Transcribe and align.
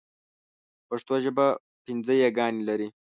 پښتو 0.87 1.13
ژبه 1.23 1.47
پنځه 1.85 2.13
ی 2.21 2.25
ګانې 2.37 2.61
لري. 2.69 2.87